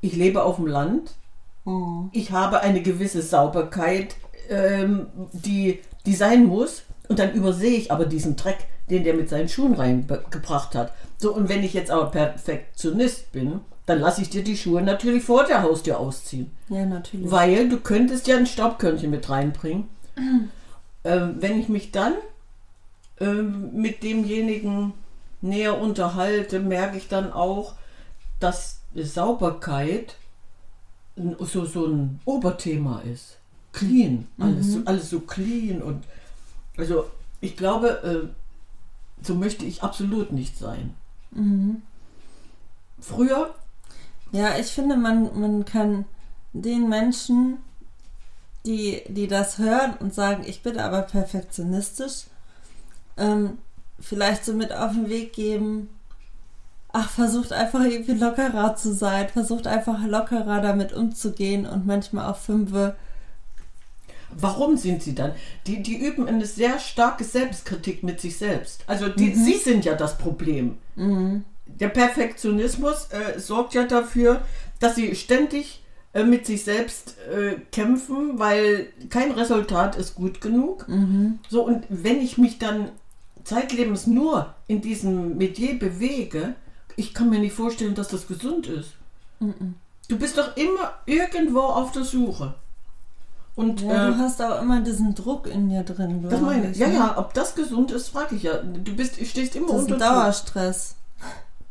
Ich 0.00 0.16
lebe 0.16 0.42
auf 0.42 0.56
dem 0.56 0.66
Land. 0.66 1.14
Ich 2.12 2.30
habe 2.30 2.60
eine 2.60 2.80
gewisse 2.80 3.22
Sauberkeit, 3.22 4.16
ähm, 4.48 5.08
die, 5.32 5.80
die 6.06 6.14
sein 6.14 6.46
muss. 6.46 6.82
Und 7.08 7.18
dann 7.18 7.32
übersehe 7.32 7.76
ich 7.76 7.92
aber 7.92 8.06
diesen 8.06 8.36
Dreck, 8.36 8.66
den 8.90 9.04
der 9.04 9.14
mit 9.14 9.28
seinen 9.28 9.48
Schuhen 9.48 9.74
reingebracht 9.74 10.74
hat. 10.74 10.92
So, 11.18 11.34
und 11.34 11.48
wenn 11.48 11.62
ich 11.62 11.74
jetzt 11.74 11.90
aber 11.90 12.10
Perfektionist 12.10 13.32
bin, 13.32 13.60
dann 13.86 14.00
lasse 14.00 14.22
ich 14.22 14.30
dir 14.30 14.42
die 14.42 14.56
Schuhe 14.56 14.82
natürlich 14.82 15.22
vor 15.22 15.44
der 15.44 15.62
Haustür 15.62 15.98
ausziehen. 15.98 16.50
Ja, 16.68 16.84
natürlich. 16.84 17.30
Weil 17.30 17.68
du 17.68 17.78
könntest 17.78 18.26
ja 18.26 18.36
ein 18.36 18.46
Staubkörnchen 18.46 19.10
mit 19.10 19.30
reinbringen. 19.30 19.88
ähm, 21.04 21.36
wenn 21.38 21.60
ich 21.60 21.68
mich 21.68 21.92
dann 21.92 22.14
ähm, 23.20 23.70
mit 23.72 24.02
demjenigen 24.02 24.94
näher 25.40 25.80
unterhalte, 25.80 26.58
merke 26.58 26.96
ich 26.96 27.08
dann 27.08 27.32
auch, 27.32 27.74
dass 28.40 28.80
Sauberkeit 28.94 30.16
so, 31.40 31.64
so 31.64 31.86
ein 31.86 32.20
Oberthema 32.24 33.00
ist. 33.00 33.35
Clean, 33.76 34.26
alles, 34.38 34.72
so, 34.72 34.80
alles 34.86 35.10
so 35.10 35.20
clean 35.20 35.82
und 35.82 36.02
also 36.78 37.10
ich 37.42 37.56
glaube, 37.58 37.88
äh, 38.32 39.24
so 39.26 39.34
möchte 39.34 39.66
ich 39.66 39.82
absolut 39.82 40.32
nicht 40.32 40.56
sein. 40.58 40.94
Früher 43.00 43.54
Ja, 44.32 44.56
ich 44.58 44.68
finde, 44.68 44.96
man, 44.96 45.38
man 45.38 45.64
kann 45.66 46.06
den 46.54 46.88
Menschen, 46.88 47.58
die, 48.64 49.02
die 49.08 49.28
das 49.28 49.58
hören 49.58 49.94
und 50.00 50.14
sagen, 50.14 50.44
ich 50.46 50.62
bin 50.62 50.78
aber 50.78 51.02
perfektionistisch, 51.02 52.24
ähm, 53.18 53.58
vielleicht 54.00 54.44
so 54.46 54.54
mit 54.54 54.72
auf 54.72 54.92
den 54.92 55.10
Weg 55.10 55.34
geben, 55.34 55.90
ach, 56.92 57.10
versucht 57.10 57.52
einfach 57.52 57.84
irgendwie 57.84 58.12
lockerer 58.12 58.74
zu 58.74 58.94
sein, 58.94 59.28
versucht 59.28 59.66
einfach 59.66 60.02
lockerer 60.06 60.62
damit 60.62 60.94
umzugehen 60.94 61.66
und 61.66 61.86
manchmal 61.86 62.30
auch 62.30 62.38
fünfe. 62.38 62.96
Warum 64.38 64.76
sind 64.76 65.02
sie 65.02 65.14
dann? 65.14 65.32
Die, 65.66 65.82
die 65.82 65.96
üben 65.96 66.28
eine 66.28 66.46
sehr 66.46 66.78
starke 66.78 67.24
Selbstkritik 67.24 68.02
mit 68.02 68.20
sich 68.20 68.36
selbst. 68.36 68.84
Also 68.86 69.08
die, 69.08 69.34
sie 69.34 69.56
sind 69.56 69.84
ja 69.84 69.94
das 69.94 70.18
Problem. 70.18 70.78
Der 71.66 71.88
Perfektionismus 71.88 73.08
äh, 73.10 73.38
sorgt 73.40 73.74
ja 73.74 73.84
dafür, 73.84 74.42
dass 74.78 74.94
sie 74.94 75.14
ständig 75.14 75.82
äh, 76.12 76.24
mit 76.24 76.46
sich 76.46 76.64
selbst 76.64 77.16
äh, 77.28 77.56
kämpfen, 77.72 78.38
weil 78.38 78.88
kein 79.10 79.32
Resultat 79.32 79.96
ist 79.96 80.14
gut 80.14 80.40
genug. 80.40 80.86
So, 81.48 81.64
und 81.64 81.84
wenn 81.88 82.20
ich 82.20 82.38
mich 82.38 82.58
dann 82.58 82.90
zeitlebens 83.44 84.06
nur 84.06 84.54
in 84.66 84.80
diesem 84.80 85.36
Metier 85.38 85.78
bewege, 85.78 86.54
ich 86.96 87.14
kann 87.14 87.30
mir 87.30 87.38
nicht 87.38 87.54
vorstellen, 87.54 87.94
dass 87.94 88.08
das 88.08 88.26
gesund 88.26 88.66
ist. 88.66 88.90
Du 90.08 90.18
bist 90.18 90.38
doch 90.38 90.56
immer 90.56 90.94
irgendwo 91.06 91.60
auf 91.60 91.92
der 91.92 92.04
Suche. 92.04 92.54
Und 93.56 93.80
Ja, 93.80 94.08
äh, 94.08 94.12
du 94.12 94.18
hast 94.18 94.40
aber 94.40 94.60
immer 94.60 94.80
diesen 94.82 95.14
Druck 95.14 95.46
in 95.46 95.68
dir 95.70 95.82
drin. 95.82 96.24
das 96.28 96.40
meine 96.40 96.66
ich. 96.66 96.72
ich, 96.72 96.78
Ja, 96.78 96.88
ne? 96.88 96.94
ja, 96.94 97.14
ob 97.18 97.32
das 97.34 97.54
gesund 97.54 97.90
ist, 97.90 98.08
frage 98.08 98.36
ich 98.36 98.42
ja. 98.44 98.58
Du 98.58 98.94
bist, 98.94 99.14
stehst 99.26 99.56
immer 99.56 99.68
Das 99.72 99.76
ist 99.82 99.90
unter 99.90 99.94
ein 99.94 100.00
Druck. 100.00 100.22
Dauerstress. 100.22 100.94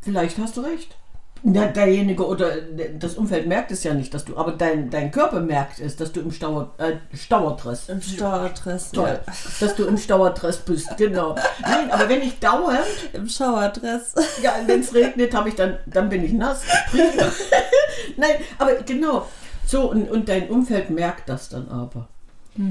Vielleicht 0.02 0.36
hast 0.38 0.56
du 0.56 0.60
recht. 0.62 0.94
Na, 1.42 1.66
derjenige 1.66 2.26
oder 2.26 2.50
das 2.98 3.14
Umfeld 3.14 3.46
merkt 3.46 3.70
es 3.70 3.84
ja 3.84 3.94
nicht, 3.94 4.12
dass 4.14 4.24
du, 4.24 4.36
aber 4.36 4.52
dein, 4.52 4.90
dein 4.90 5.12
Körper 5.12 5.38
merkt 5.40 5.78
es, 5.78 5.94
dass 5.94 6.10
du 6.10 6.20
im 6.20 6.32
Stauer, 6.32 6.72
äh, 6.78 6.94
Stauerdress. 7.16 7.88
Im 7.88 8.00
Dauerstress. 8.18 8.90
Toll, 8.90 9.20
Ja. 9.24 9.32
dass 9.60 9.74
du 9.76 9.84
im 9.84 9.96
Stauerdress 9.96 10.56
bist, 10.58 10.96
genau. 10.96 11.36
Nein, 11.62 11.90
aber 11.92 12.08
wenn 12.08 12.22
ich 12.22 12.40
dauernd, 12.40 12.80
Im 13.12 13.28
Schauerdress. 13.28 14.14
ja, 14.42 14.54
wenn 14.66 14.80
es 14.80 14.92
regnet, 14.92 15.34
habe 15.34 15.50
ich 15.50 15.54
dann, 15.54 15.76
dann 15.86 16.08
bin 16.08 16.24
ich 16.24 16.32
nass. 16.32 16.62
Prima. 16.90 17.04
Nein, 18.16 18.36
aber 18.58 18.74
genau. 18.84 19.26
So, 19.66 19.90
und, 19.90 20.08
und 20.10 20.28
dein 20.28 20.48
Umfeld 20.48 20.90
merkt 20.90 21.28
das 21.28 21.48
dann 21.50 21.68
aber. 21.68 22.08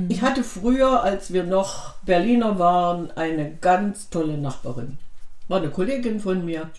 Ich 0.09 0.23
hatte 0.23 0.43
früher, 0.43 1.03
als 1.03 1.31
wir 1.31 1.43
noch 1.43 1.93
Berliner 2.05 2.57
waren, 2.57 3.11
eine 3.15 3.51
ganz 3.61 4.09
tolle 4.09 4.35
Nachbarin. 4.37 4.97
War 5.47 5.59
eine 5.59 5.69
Kollegin 5.69 6.19
von 6.19 6.43
mir. 6.43 6.69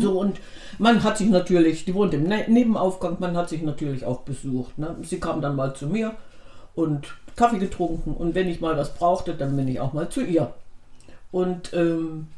So, 0.00 0.20
und 0.20 0.38
man 0.78 1.02
hat 1.02 1.16
sich 1.18 1.28
natürlich, 1.30 1.84
die 1.86 1.94
wohnt 1.94 2.12
im 2.14 2.24
Ne- 2.24 2.44
Nebenaufgang, 2.48 3.16
man 3.20 3.36
hat 3.36 3.48
sich 3.48 3.62
natürlich 3.62 4.04
auch 4.04 4.20
besucht. 4.20 4.76
Ne? 4.78 4.96
Sie 5.02 5.18
kam 5.18 5.40
dann 5.40 5.56
mal 5.56 5.74
zu 5.74 5.86
mir 5.86 6.14
und 6.74 7.06
Kaffee 7.36 7.58
getrunken 7.58 8.12
und 8.14 8.34
wenn 8.34 8.48
ich 8.48 8.60
mal 8.60 8.76
was 8.76 8.94
brauchte, 8.94 9.34
dann 9.34 9.56
bin 9.56 9.68
ich 9.68 9.80
auch 9.80 9.92
mal 9.92 10.08
zu 10.08 10.22
ihr. 10.22 10.52
Und 11.32 11.72
ähm, 11.74 12.28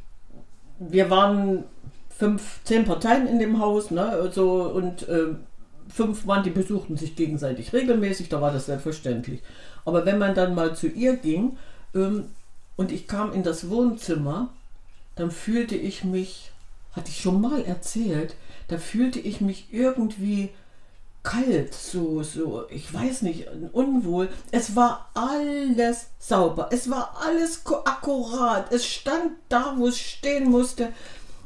wir 0.78 1.10
waren 1.10 1.64
fünf, 2.08 2.60
zehn 2.64 2.84
Parteien 2.84 3.26
in 3.26 3.38
dem 3.38 3.60
Haus, 3.60 3.90
ne? 3.90 4.30
So, 4.32 4.62
und 4.62 5.08
ähm, 5.08 5.40
fünf 5.88 6.24
Mann, 6.24 6.42
die 6.42 6.50
besuchten 6.50 6.96
sich 6.96 7.16
gegenseitig 7.16 7.72
regelmäßig, 7.72 8.28
da 8.28 8.40
war 8.40 8.52
das 8.52 8.66
selbstverständlich. 8.66 9.42
Aber 9.84 10.04
wenn 10.04 10.18
man 10.18 10.34
dann 10.34 10.54
mal 10.54 10.76
zu 10.76 10.86
ihr 10.86 11.16
ging 11.16 11.56
ähm, 11.94 12.30
und 12.76 12.92
ich 12.92 13.06
kam 13.06 13.32
in 13.32 13.42
das 13.42 13.70
Wohnzimmer, 13.70 14.50
dann 15.16 15.30
fühlte 15.30 15.76
ich 15.76 16.04
mich, 16.04 16.52
hatte 16.92 17.08
ich 17.10 17.20
schon 17.20 17.40
mal 17.40 17.64
erzählt, 17.64 18.36
da 18.68 18.78
fühlte 18.78 19.18
ich 19.18 19.40
mich 19.40 19.68
irgendwie 19.72 20.50
kalt, 21.22 21.74
so, 21.74 22.22
so, 22.22 22.64
ich 22.70 22.92
weiß 22.92 23.22
nicht, 23.22 23.48
unwohl. 23.72 24.28
Es 24.50 24.76
war 24.76 25.10
alles 25.14 26.06
sauber, 26.18 26.68
es 26.70 26.88
war 26.88 27.16
alles 27.20 27.64
akkurat, 27.66 28.72
es 28.72 28.86
stand 28.86 29.32
da, 29.48 29.74
wo 29.76 29.88
es 29.88 29.98
stehen 29.98 30.50
musste. 30.50 30.92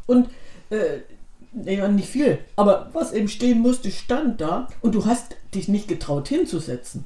Und, 0.07 0.29
äh, 0.71 1.01
ja, 1.65 1.89
nicht 1.89 2.09
viel, 2.09 2.39
aber 2.57 2.91
was 2.93 3.13
eben 3.13 3.29
stehen 3.29 3.61
musste, 3.61 3.91
stand 3.91 4.41
da 4.41 4.69
und 4.81 4.95
du 4.95 5.05
hast 5.05 5.37
dich 5.55 5.69
nicht 5.69 5.89
getraut 5.89 6.29
hinzusetzen. 6.29 7.05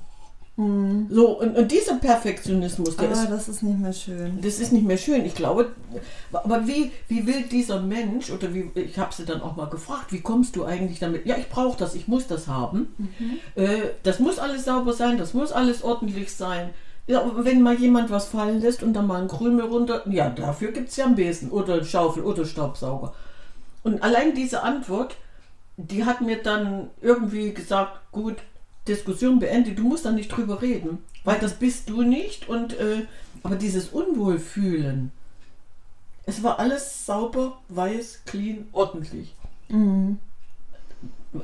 So, 0.59 1.39
und, 1.39 1.55
und 1.55 1.71
dieser 1.71 1.97
Perfektionismus, 1.97 2.97
der 2.97 3.11
ist 3.11 3.19
Aber 3.19 3.31
das 3.37 3.47
ist 3.47 3.63
nicht 3.63 3.79
mehr 3.79 3.93
schön. 3.93 4.41
das 4.41 4.59
ist 4.59 4.73
nicht 4.73 4.87
mehr 4.87 4.97
schön. 4.97 5.27
Ich 5.27 5.35
glaube, 5.35 5.73
aber 6.33 6.67
wie, 6.67 6.93
wie 7.09 7.27
will 7.27 7.43
dieser 7.43 7.83
Mensch, 7.83 8.31
oder 8.31 8.55
wie, 8.55 8.71
ich 8.75 8.99
habe 8.99 9.13
sie 9.15 9.27
dann 9.27 9.43
auch 9.43 9.55
mal 9.55 9.67
gefragt, 9.67 10.15
wie 10.15 10.23
kommst 10.23 10.57
du 10.57 10.65
eigentlich 10.65 10.99
damit? 10.99 11.27
Ja, 11.27 11.37
ich 11.37 11.51
brauche 11.51 11.77
das, 11.77 11.95
ich 11.95 12.09
muss 12.09 12.27
das 12.27 12.47
haben. 12.47 12.89
Äh, 13.55 13.81
das 14.03 14.19
muss 14.19 14.39
alles 14.39 14.65
sauber 14.65 14.95
sein, 14.95 15.19
das 15.19 15.35
muss 15.35 15.53
alles 15.53 15.85
ordentlich 15.85 16.33
sein. 16.33 16.71
Ja, 17.07 17.23
wenn 17.37 17.61
mal 17.61 17.77
jemand 17.77 18.11
was 18.11 18.25
fallen 18.29 18.63
lässt 18.63 18.83
und 18.83 18.95
dann 18.95 19.07
mal 19.07 19.21
ein 19.21 19.29
Krümel 19.29 19.67
runter, 19.67 20.09
ja, 20.11 20.31
dafür 20.31 20.73
gibt 20.73 20.89
es 20.89 20.97
ja 20.97 21.05
einen 21.05 21.17
Besen 21.17 21.51
oder 21.51 21.75
eine 21.75 21.85
Schaufel 21.85 22.23
oder 22.23 22.47
Staubsauger. 22.47 23.13
Und 23.87 24.03
allein 24.03 24.35
diese 24.35 24.63
Antwort, 24.65 25.17
die 25.77 26.05
hat 26.05 26.21
mir 26.21 26.43
dann 26.43 26.91
irgendwie 27.01 27.55
gesagt, 27.55 28.01
gut, 28.11 28.37
Diskussion 28.89 29.39
beendet, 29.39 29.79
du 29.79 29.83
musst 29.85 30.05
da 30.05 30.11
nicht 30.11 30.29
drüber 30.29 30.61
reden, 30.61 30.99
weil 31.23 31.39
das 31.39 31.55
bist 31.55 31.89
du 31.89 32.03
nicht 32.03 32.49
und 32.49 32.73
äh, 32.81 33.07
aber 33.45 33.55
dieses 33.55 33.89
Unwohlfühlen, 33.91 35.13
Es 36.29 36.43
war 36.43 36.59
alles 36.59 37.07
sauber, 37.07 37.59
weiß, 37.69 38.23
clean, 38.27 38.67
ordentlich. 38.73 39.35
Mhm. 39.69 40.19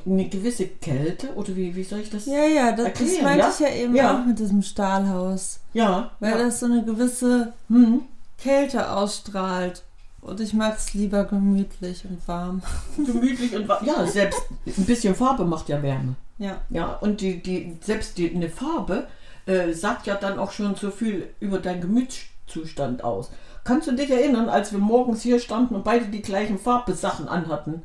Eine 0.05 0.27
gewisse 0.27 0.67
Kälte, 0.67 1.33
oder 1.35 1.55
wie, 1.55 1.73
wie 1.77 1.83
soll 1.85 1.99
ich 1.99 2.09
das? 2.09 2.25
Ja, 2.25 2.43
ja, 2.45 2.71
das, 2.71 2.91
das 2.91 2.99
Erklären, 3.01 3.23
meinte 3.23 3.39
ja? 3.45 3.51
ich 3.53 3.59
ja 3.59 3.69
eben 3.83 3.95
Ja. 3.95 4.17
auch 4.21 4.25
mit 4.25 4.39
diesem 4.39 4.61
Stahlhaus. 4.63 5.59
Ja, 5.73 6.11
Weil 6.19 6.31
ja. 6.31 6.37
das 6.39 6.59
so 6.59 6.65
eine 6.65 6.83
gewisse 6.83 7.53
Hm. 7.69 8.01
Kälte 8.37 8.91
ausstrahlt. 8.91 9.83
Und 10.23 10.39
ich 10.39 10.53
mag 10.53 10.77
es 10.77 10.93
lieber 10.93 11.25
gemütlich 11.25 12.05
und 12.05 12.25
warm. 12.27 12.61
gemütlich 12.97 13.55
und 13.55 13.67
wa- 13.67 13.81
ja, 13.85 14.05
selbst 14.07 14.41
ein 14.65 14.85
bisschen 14.85 15.15
Farbe 15.15 15.43
macht 15.45 15.67
ja 15.69 15.81
Wärme. 15.83 16.15
Ja. 16.37 16.61
Ja, 16.69 16.93
und 17.01 17.21
die, 17.21 17.41
die, 17.43 17.77
selbst 17.81 18.17
die, 18.17 18.33
eine 18.33 18.49
Farbe 18.49 19.07
äh, 19.45 19.73
sagt 19.73 20.07
ja 20.07 20.15
dann 20.15 20.39
auch 20.39 20.51
schon 20.51 20.75
so 20.75 20.91
viel 20.91 21.27
über 21.39 21.59
deinen 21.59 21.81
Gemütszustand 21.81 23.03
aus. 23.03 23.31
Kannst 23.65 23.87
du 23.87 23.91
dich 23.93 24.09
erinnern, 24.11 24.49
als 24.49 24.71
wir 24.71 24.79
morgens 24.79 25.21
hier 25.21 25.39
standen 25.39 25.75
und 25.75 25.83
beide 25.83 26.05
die 26.05 26.21
gleichen 26.21 26.57
Farbesachen 26.57 27.27
anhatten? 27.27 27.81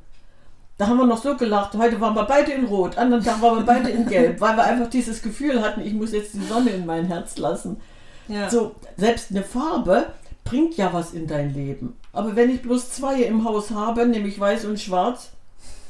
Da 0.77 0.87
haben 0.87 0.99
wir 0.99 1.07
noch 1.07 1.23
so 1.23 1.37
gelacht. 1.37 1.75
Heute 1.77 2.01
waren 2.01 2.15
wir 2.15 2.25
beide 2.25 2.53
in 2.53 2.65
Rot, 2.67 2.99
anderen 2.99 3.25
Tag 3.25 3.43
waren 3.43 3.59
wir 3.59 3.65
beide 3.67 3.91
in 3.91 4.07
Gelb, 4.09 4.41
weil 4.41 4.57
wir 4.57 4.63
einfach 4.65 4.89
dieses 4.89 5.23
Gefühl 5.23 5.61
hatten, 5.61 5.81
ich 5.81 5.93
muss 5.93 6.13
jetzt 6.13 6.35
die 6.35 6.45
Sonne 6.45 6.71
in 6.71 6.87
mein 6.87 7.07
Herz 7.07 7.37
lassen. 7.37 7.81
Ja. 8.29 8.49
So, 8.49 8.77
selbst 8.97 9.31
eine 9.33 9.43
Farbe 9.43 10.07
bringt 10.49 10.77
ja 10.77 10.93
was 10.93 11.13
in 11.13 11.27
dein 11.27 11.55
Leben. 11.55 11.97
Aber 12.13 12.37
wenn 12.37 12.51
ich 12.51 12.63
bloß 12.63 12.91
zwei 12.93 13.23
im 13.23 13.45
Haus 13.45 13.71
habe, 13.71 14.07
nämlich 14.07 14.39
weiß 14.39 14.65
und 14.65 14.81
schwarz, 14.81 15.31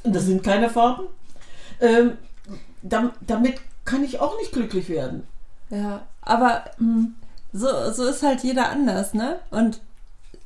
und 0.05 0.15
das 0.15 0.25
sind 0.25 0.43
keine 0.43 0.71
Farben, 0.71 1.05
ähm, 1.81 2.13
dam, 2.83 3.13
damit 3.21 3.61
kann 3.85 4.05
ich 4.05 4.21
auch 4.21 4.37
nicht 4.39 4.53
glücklich 4.53 4.89
werden. 4.89 5.27
Ja, 5.71 6.03
aber 6.23 6.65
mh, 6.79 7.09
so, 7.53 7.69
so 7.93 8.05
ist 8.05 8.23
halt 8.23 8.43
jeder 8.43 8.69
anders, 8.69 9.15
ne? 9.15 9.39
Und 9.51 9.81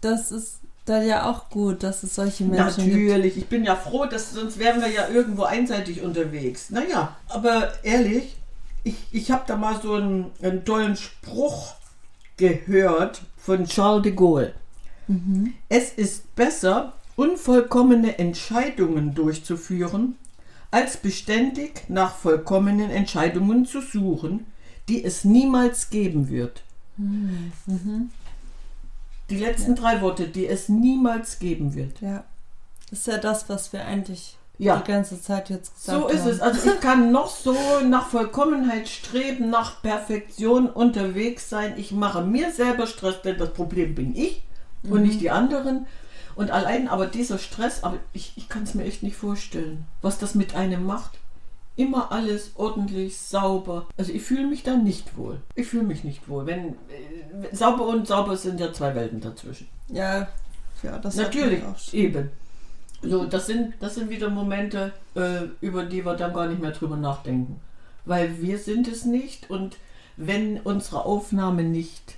das 0.00 0.32
ist 0.32 0.58
dann 0.84 1.06
ja 1.06 1.30
auch 1.30 1.48
gut, 1.48 1.82
dass 1.82 2.02
es 2.02 2.14
solche 2.16 2.44
Menschen 2.44 2.84
gibt. 2.84 2.96
Natürlich, 2.96 3.36
ich 3.36 3.46
bin 3.46 3.64
ja 3.64 3.76
froh, 3.76 4.04
dass 4.06 4.32
sonst 4.32 4.58
wären 4.58 4.80
wir 4.80 4.88
ja 4.88 5.08
irgendwo 5.08 5.44
einseitig 5.44 6.02
unterwegs. 6.02 6.70
Naja, 6.70 7.16
aber 7.28 7.72
ehrlich, 7.84 8.36
ich, 8.84 8.96
ich 9.12 9.30
habe 9.30 9.44
da 9.46 9.56
mal 9.56 9.80
so 9.80 9.94
einen, 9.94 10.32
einen 10.42 10.64
tollen 10.64 10.96
Spruch 10.96 11.74
gehört 12.42 13.22
von 13.36 13.66
Charles 13.66 14.02
de 14.02 14.12
Gaulle. 14.12 14.54
Es 15.68 15.92
ist 15.92 16.34
besser, 16.34 16.94
unvollkommene 17.14 18.18
Entscheidungen 18.18 19.14
durchzuführen, 19.14 20.16
als 20.72 20.96
beständig 20.96 21.84
nach 21.88 22.16
vollkommenen 22.16 22.90
Entscheidungen 22.90 23.64
zu 23.64 23.80
suchen, 23.80 24.46
die 24.88 25.04
es 25.04 25.24
niemals 25.24 25.90
geben 25.90 26.28
wird. 26.30 26.64
Die 29.30 29.36
letzten 29.36 29.76
drei 29.76 30.00
Worte, 30.00 30.26
die 30.26 30.48
es 30.48 30.68
niemals 30.68 31.38
geben 31.38 31.74
wird. 31.74 32.00
Ja. 32.00 32.24
Das 32.90 33.00
ist 33.00 33.06
ja 33.06 33.18
das, 33.18 33.48
was 33.48 33.72
wir 33.72 33.84
eigentlich 33.84 34.36
Ja. 34.58 34.76
die 34.76 34.90
ganze 34.92 35.20
Zeit 35.20 35.50
jetzt 35.50 35.74
gesagt 35.74 35.98
So 35.98 36.08
haben. 36.08 36.16
ist 36.16 36.26
es. 36.26 36.40
Also 36.40 36.70
ich 36.70 36.80
kann 36.80 37.10
noch 37.10 37.28
so 37.28 37.56
nach 37.88 38.08
Vollkommenheit 38.08 38.88
streben, 38.88 39.50
nach 39.50 39.82
Perfektion 39.82 40.68
unterwegs 40.68 41.48
sein. 41.48 41.74
Ich 41.76 41.92
mache 41.92 42.22
mir 42.22 42.52
selber 42.52 42.86
Stress, 42.86 43.22
denn 43.22 43.38
das 43.38 43.52
Problem 43.52 43.94
bin 43.94 44.14
ich 44.14 44.42
und 44.88 45.02
nicht 45.02 45.20
die 45.20 45.30
anderen. 45.30 45.86
Und 46.34 46.50
allein 46.50 46.88
aber 46.88 47.06
dieser 47.06 47.38
Stress, 47.38 47.82
aber 47.84 47.98
ich, 48.12 48.32
ich 48.36 48.48
kann 48.48 48.62
es 48.62 48.74
mir 48.74 48.84
echt 48.84 49.02
nicht 49.02 49.16
vorstellen, 49.16 49.84
was 50.00 50.18
das 50.18 50.34
mit 50.34 50.54
einem 50.54 50.86
macht. 50.86 51.18
Immer 51.74 52.12
alles 52.12 52.52
ordentlich, 52.56 53.16
sauber. 53.18 53.86
Also 53.96 54.12
ich 54.12 54.22
fühle 54.22 54.46
mich 54.46 54.62
da 54.62 54.76
nicht 54.76 55.16
wohl. 55.16 55.40
Ich 55.54 55.66
fühle 55.68 55.84
mich 55.84 56.04
nicht 56.04 56.28
wohl. 56.28 56.44
Wenn 56.46 56.68
äh, 56.68 56.74
sauber 57.54 57.86
und 57.86 58.06
sauber 58.06 58.36
sind 58.36 58.60
ja 58.60 58.72
zwei 58.72 58.94
Welten 58.94 59.20
dazwischen. 59.20 59.68
Ja, 59.88 60.28
ja, 60.82 60.98
das 60.98 61.16
Natürlich, 61.16 61.62
eben. 61.92 62.30
So, 63.02 63.24
das 63.24 63.46
sind, 63.46 63.74
das 63.80 63.94
sind 63.96 64.10
wieder 64.10 64.28
Momente, 64.30 64.92
äh, 65.16 65.42
über 65.60 65.84
die 65.84 66.04
wir 66.04 66.14
dann 66.14 66.32
gar 66.32 66.46
nicht 66.46 66.60
mehr 66.62 66.70
drüber 66.70 66.96
nachdenken. 66.96 67.60
Weil 68.04 68.40
wir 68.40 68.58
sind 68.58 68.88
es 68.88 69.04
nicht 69.04 69.50
und 69.50 69.76
wenn 70.16 70.60
unsere 70.60 71.04
Aufnahme 71.04 71.62
nicht 71.64 72.14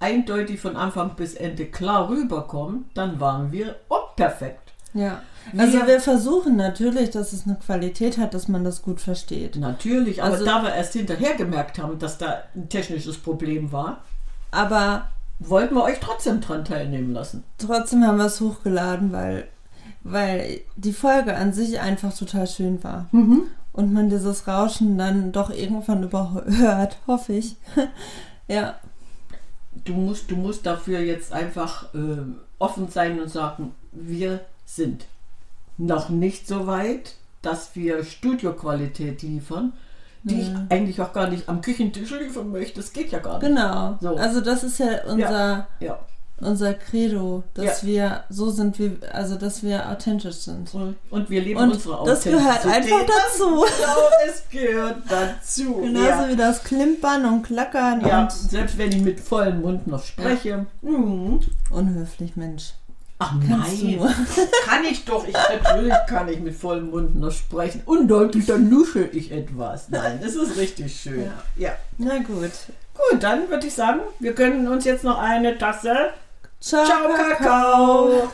eindeutig 0.00 0.60
von 0.60 0.76
Anfang 0.76 1.14
bis 1.16 1.34
Ende 1.34 1.66
klar 1.66 2.08
rüberkommt, 2.08 2.86
dann 2.94 3.20
waren 3.20 3.52
wir 3.52 3.76
unperfekt. 3.88 4.72
Ja. 4.94 5.22
Also 5.56 5.78
Wir- 5.78 5.86
wir 5.86 6.00
versuchen 6.00 6.56
natürlich, 6.56 7.10
dass 7.10 7.32
es 7.32 7.46
eine 7.46 7.56
Qualität 7.56 8.18
hat, 8.18 8.34
dass 8.34 8.48
man 8.48 8.64
das 8.64 8.82
gut 8.82 9.00
versteht. 9.00 9.56
Natürlich, 9.56 10.22
aber 10.22 10.32
Also- 10.34 10.44
da 10.44 10.62
wir 10.62 10.74
erst 10.74 10.92
hinterher 10.92 11.34
gemerkt 11.34 11.78
haben, 11.78 11.98
dass 11.98 12.18
da 12.18 12.42
ein 12.54 12.68
technisches 12.68 13.16
Problem 13.18 13.72
war, 13.72 13.98
Aber 14.50 15.08
wollten 15.38 15.74
wir 15.74 15.82
euch 15.82 15.98
trotzdem 15.98 16.40
dran 16.42 16.64
teilnehmen 16.64 17.12
lassen. 17.14 17.42
trotzdem 17.56 18.04
haben 18.06 18.18
wir 18.18 18.26
es 18.26 18.40
hochgeladen, 18.40 19.12
weil, 19.12 19.48
weil 20.04 20.60
die 20.76 20.92
Folge 20.92 21.36
an 21.36 21.52
sich 21.52 21.80
einfach 21.80 22.16
total 22.16 22.46
schön 22.46 22.82
war. 22.84 23.08
Und 23.72 23.92
man 23.92 24.10
dieses 24.10 24.46
Rauschen 24.46 24.98
dann 24.98 25.32
doch 25.32 25.50
irgendwann 25.50 26.02
überhört, 26.02 26.98
hoffe 27.06 27.32
ich. 27.34 27.56
ja, 28.48 28.74
du 29.84 29.94
musst, 29.94 30.30
du 30.30 30.36
musst 30.36 30.66
dafür 30.66 31.00
jetzt 31.00 31.32
einfach 31.32 31.86
ähm, 31.94 32.40
offen 32.58 32.88
sein 32.88 33.20
und 33.20 33.28
sagen, 33.30 33.74
wir 33.92 34.40
sind 34.66 35.06
noch 35.78 36.08
nicht 36.10 36.46
so 36.46 36.66
weit, 36.66 37.14
dass 37.40 37.74
wir 37.74 38.04
Studioqualität 38.04 39.22
liefern, 39.22 39.72
die 40.22 40.40
ich 40.42 40.50
eigentlich 40.68 41.00
auch 41.00 41.12
gar 41.12 41.28
nicht 41.28 41.48
am 41.48 41.60
Küchentisch 41.60 42.10
liefern 42.10 42.52
möchte. 42.52 42.76
Das 42.80 42.92
geht 42.92 43.10
ja 43.10 43.18
gar 43.18 43.38
nicht. 43.38 43.48
genau. 43.48 43.96
So. 44.00 44.14
Also 44.16 44.40
das 44.40 44.62
ist 44.62 44.78
ja 44.78 45.04
unser, 45.06 45.66
Ja. 45.80 45.98
Unser 46.44 46.74
Credo, 46.74 47.44
dass 47.54 47.84
wir 47.84 48.24
so 48.28 48.50
sind, 48.50 48.78
wie, 48.78 48.96
also 49.12 49.36
dass 49.36 49.62
wir 49.62 49.88
authentisch 49.88 50.36
sind. 50.36 50.70
Und 51.10 51.30
wir 51.30 51.40
leben 51.42 51.60
Und 51.60 51.72
unsere 51.72 52.04
das 52.04 52.24
gehört 52.24 52.66
Authentizität. 52.66 52.92
einfach 52.92 53.06
dazu. 53.06 53.64
Genau, 53.82 53.98
es 54.26 54.42
gehört 54.50 54.96
dazu. 55.08 55.74
Genauso 55.82 56.06
ja. 56.06 56.28
wie 56.28 56.36
das 56.36 56.62
Klimpern 56.64 57.24
und 57.24 57.42
Klackern 57.42 58.00
Ja, 58.06 58.22
und 58.22 58.32
selbst 58.32 58.78
wenn 58.78 58.90
ich 58.90 59.00
mit 59.00 59.20
vollem 59.20 59.62
Mund 59.62 59.86
noch 59.86 60.04
spreche. 60.04 60.66
Mhm. 60.82 61.40
unhöflich, 61.70 62.36
Mensch. 62.36 62.72
Ach 63.18 63.34
Kannst 63.46 63.84
nein, 63.84 64.00
kann 64.66 64.84
ich 64.84 65.04
doch. 65.04 65.26
Ich, 65.26 65.32
natürlich 65.32 65.94
kann 66.08 66.28
ich 66.28 66.40
mit 66.40 66.56
vollem 66.56 66.90
Mund 66.90 67.14
noch 67.14 67.30
sprechen. 67.30 67.82
Undeutlich, 67.84 68.46
dann 68.46 68.68
nuschel 68.68 69.10
ich 69.12 69.30
etwas. 69.30 69.88
Nein, 69.90 70.18
das 70.20 70.34
ist 70.34 70.56
richtig 70.56 71.00
schön. 71.00 71.30
Ja. 71.56 71.70
Na 71.98 72.18
gut. 72.18 72.50
Gut, 72.94 73.22
dann 73.22 73.48
würde 73.48 73.66
ich 73.66 73.74
sagen, 73.74 74.00
wir 74.18 74.34
können 74.34 74.66
uns 74.66 74.84
jetzt 74.84 75.04
noch 75.04 75.18
eine 75.18 75.56
Tasse 75.56 76.10
Ciao, 76.62 76.86
Ciao 76.86 77.08
Kakao 77.08 78.32